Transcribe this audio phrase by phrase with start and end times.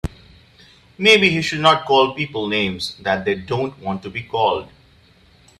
[0.97, 4.67] Maybe he should not call people names that they don't want to be called.